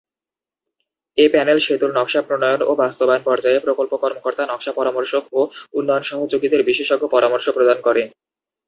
এ 1.17 1.25
panel 1.33 1.59
সেতুর 1.65 1.91
নকশা 1.95 2.21
প্রণয়ন 2.21 2.61
ও 2.63 2.71
বাস্তবায়ন 2.75 3.23
পর্যায়ে 3.25 3.63
প্রকল্প 3.65 3.93
কর্মকর্তা, 4.03 4.43
নকশা 4.45 4.71
পরামর্শক 4.75 5.23
ও 5.33 5.41
উন্নয়ন 5.73 6.03
সহযোগীদের 6.03 6.61
বিশেষজ্ঞ 6.69 7.03
পরামর্শ 7.07 7.45
প্রদান 7.49 7.77
করে। 7.81 8.01